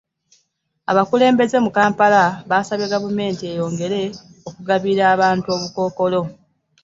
[0.91, 4.01] Abakulembeze mu Kampala basabye gavumenti eyongere
[4.47, 6.21] okugabira abantu obukookolo